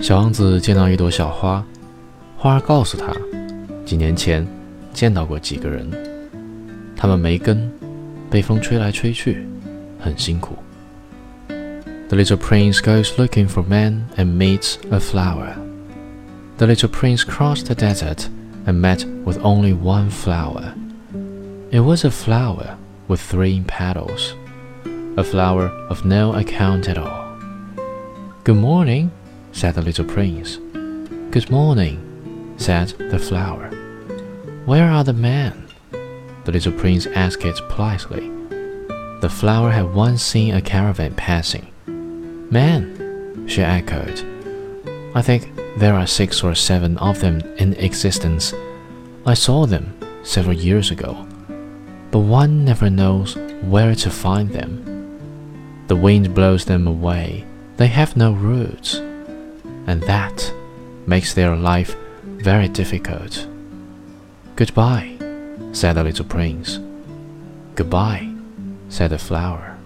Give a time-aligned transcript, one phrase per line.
[0.00, 1.64] 小王子见到一朵小花，
[2.36, 3.12] 花儿告诉他，
[3.84, 4.46] 几年前
[4.92, 5.88] 见到过几个人，
[6.96, 7.70] 他们没根，
[8.28, 9.46] 被风吹来吹去，
[10.00, 10.56] 很辛苦。
[12.08, 15.54] The little prince goes looking for men and meets a flower.
[16.58, 18.26] The little prince crossed the desert
[18.66, 20.74] and met with only one flower.
[21.70, 22.76] It was a flower
[23.08, 24.34] with three petals,
[25.16, 27.38] a flower of no account at all.
[28.44, 29.10] Good morning,
[29.57, 30.57] said the little prince.
[31.31, 33.69] Good morning, said the flower.
[34.65, 35.67] Where are the men?
[36.45, 38.29] The little prince asked it politely.
[39.21, 41.65] The flower had once seen a caravan passing.
[42.51, 44.23] Men, she echoed.
[45.15, 48.53] I think there are six or seven of them in existence.
[49.25, 51.27] I saw them several years ago,
[52.11, 54.85] but one never knows where to find them.
[55.87, 57.43] The wind blows them away
[57.77, 58.99] they have no roots,
[59.87, 60.53] and that
[61.05, 63.47] makes their life very difficult.
[64.55, 65.17] Goodbye,
[65.71, 66.79] said the little prince.
[67.75, 68.33] Goodbye,
[68.89, 69.76] said the flower.